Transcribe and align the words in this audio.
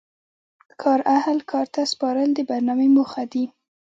کار 0.81 0.99
اهل 1.17 1.37
کار 1.51 1.65
ته 1.73 1.81
سپارل 1.91 2.29
د 2.35 2.39
برنامې 2.49 2.87
موخه 2.95 3.23
دي. 3.33 3.45